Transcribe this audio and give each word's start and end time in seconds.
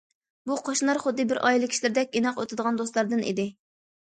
بۇ 0.51 0.55
قوشنىلار 0.69 0.99
خۇددى 1.03 1.25
بىر 1.33 1.39
ئائىلە 1.49 1.69
كىشىلىرىدەك 1.73 2.17
ئىناق 2.21 2.41
ئۆتىدىغان 2.45 2.81
دوستلاردىن 2.83 3.25
ئىدى. 3.29 3.47